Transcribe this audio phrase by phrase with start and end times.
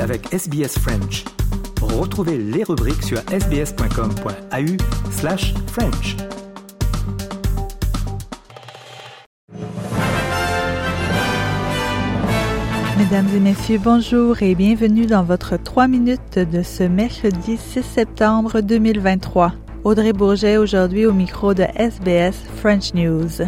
[0.00, 1.24] Avec SBS French.
[1.82, 6.16] Retrouvez les rubriques sur sbs.com.au slash French.
[12.96, 18.62] Mesdames et messieurs, bonjour et bienvenue dans votre 3 minutes de ce mercredi 6 septembre
[18.62, 19.52] 2023.
[19.84, 23.42] Audrey Bourget aujourd'hui au micro de SBS French News.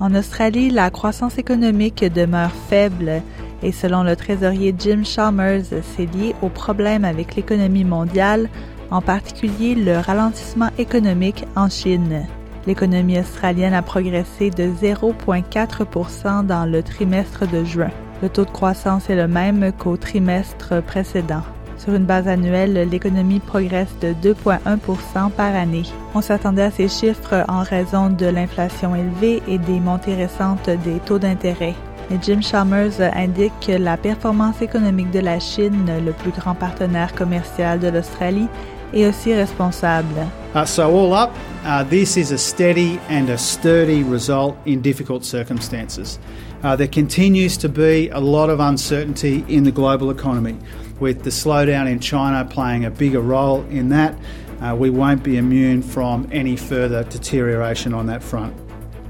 [0.00, 3.22] En Australie, la croissance économique demeure faible
[3.62, 5.64] et selon le trésorier Jim Chalmers,
[5.96, 8.48] c'est lié aux problèmes avec l'économie mondiale,
[8.90, 12.26] en particulier le ralentissement économique en Chine.
[12.66, 17.90] L'économie australienne a progressé de 0,4% dans le trimestre de juin.
[18.22, 21.42] Le taux de croissance est le même qu'au trimestre précédent.
[21.78, 25.84] Sur une base annuelle, l'économie progresse de 2,1 par année.
[26.14, 30.98] On s'attendait à ces chiffres en raison de l'inflation élevée et des montées récentes des
[31.06, 31.74] taux d'intérêt.
[32.18, 37.78] Jim Chalmers indique que la performance économique de la Chine, le plus grand partenaire commercial
[37.78, 38.48] de l'Australie,
[38.92, 40.26] est aussi responsable.
[40.54, 41.30] Uh, so, all up,
[41.64, 46.18] uh, this is a steady and a sturdy result in difficult circumstances.
[46.62, 50.56] Uh, there continues to be a lot of uncertainty in the global economy,
[50.98, 54.14] with the slowdown in China playing a bigger role in that.
[54.60, 58.54] Uh, we won't be immune from any further deterioration on that front.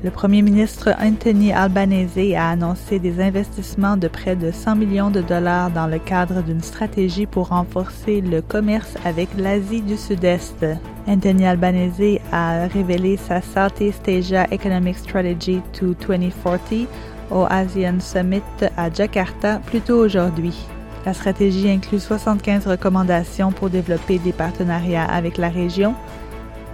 [0.03, 5.21] Le premier ministre Anthony Albanese a annoncé des investissements de près de 100 millions de
[5.21, 10.65] dollars dans le cadre d'une stratégie pour renforcer le commerce avec l'Asie du Sud-Est.
[11.07, 16.89] Anthony Albanese a révélé sa Southeast Asia Economic Strategy to 2040
[17.31, 18.41] au ASEAN Summit
[18.79, 20.57] à Jakarta plus tôt aujourd'hui.
[21.05, 25.95] La stratégie inclut 75 recommandations pour développer des partenariats avec la région,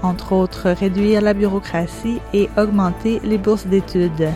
[0.03, 4.31] entre autres réduire la bureaucratie et augmenter les bourses d'études.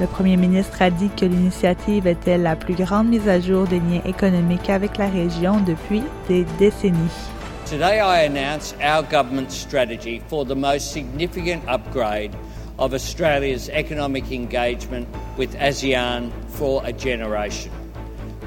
[0.00, 3.78] Le premier ministre a dit que l'initiative était la plus grande mise à jour des
[3.78, 6.96] liens économiques avec la région depuis des décennies.
[7.64, 12.32] Today I announce our government's strategy for the most significant upgrade
[12.78, 15.06] of Australia's economic engagement
[15.38, 17.70] with ASEAN for a generation.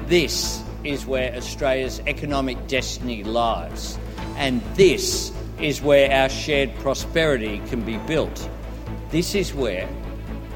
[0.06, 3.98] This is where Australia's economic destiny lies,
[4.36, 8.48] and this is where our shared prosperity can be built.
[9.10, 9.88] This is where,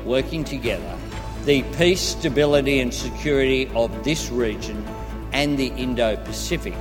[0.04, 0.96] working together,
[1.44, 4.84] the peace, stability, and security of this region
[5.32, 6.74] and the Indo Pacific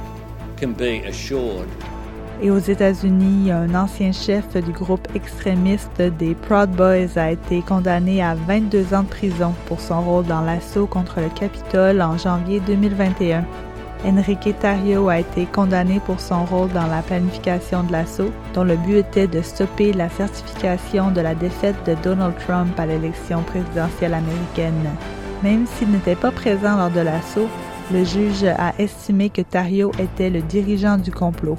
[0.57, 1.67] can be assured.
[2.43, 8.23] Et aux États-Unis, un ancien chef du groupe extrémiste des Proud Boys a été condamné
[8.23, 12.59] à 22 ans de prison pour son rôle dans l'assaut contre le Capitole en janvier
[12.61, 13.45] 2021.
[14.03, 18.75] Enrique Tarrio a été condamné pour son rôle dans la planification de l'assaut, dont le
[18.75, 24.15] but était de stopper la certification de la défaite de Donald Trump à l'élection présidentielle
[24.15, 24.89] américaine.
[25.43, 27.47] Même s'il n'était pas présent lors de l'assaut,
[27.93, 31.57] le juge a estimé que Tarrio était le dirigeant du complot.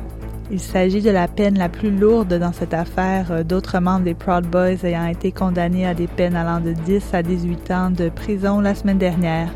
[0.50, 4.46] Il s'agit de la peine la plus lourde dans cette affaire, d'autres membres des Proud
[4.46, 8.60] Boys ayant été condamnés à des peines allant de 10 à 18 ans de prison
[8.60, 9.48] la semaine dernière.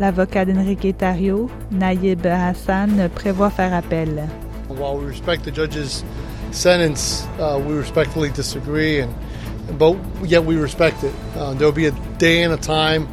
[0.00, 4.28] L'avocat d'Enrique Tario, Naïb Hassan, prévoit faire appel.
[4.68, 6.02] While we respect the judge's
[6.50, 9.12] sentence, uh, we respectfully disagree, and,
[9.78, 11.12] but yet we respect it.
[11.36, 13.06] Uh, there will be a day and a time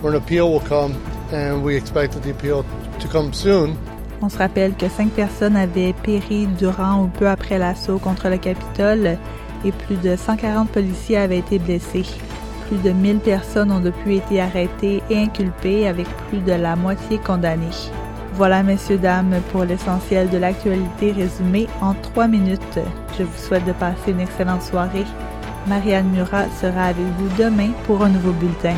[0.00, 0.94] where an appeal will come,
[1.32, 2.64] and we expect the appeal
[3.00, 3.76] to come soon.
[4.20, 8.36] On se rappelle que cinq personnes avaient péri durant ou peu après l'assaut contre le
[8.36, 9.16] Capitole
[9.64, 12.04] et plus de 140 policiers avaient été blessés.
[12.68, 17.18] Plus de 1000 personnes ont depuis été arrêtées et inculpées avec plus de la moitié
[17.18, 17.66] condamnées.
[18.34, 22.78] Voilà, messieurs, dames, pour l'essentiel de l'actualité résumée en trois minutes.
[23.18, 25.06] Je vous souhaite de passer une excellente soirée.
[25.66, 28.76] Marianne Murat sera avec vous demain pour un nouveau bulletin.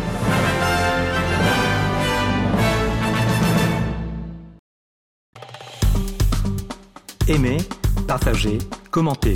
[7.28, 7.58] Aimez,
[8.06, 8.58] partagez,
[8.90, 9.34] commentez.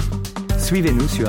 [0.59, 1.29] Suivez-nous sur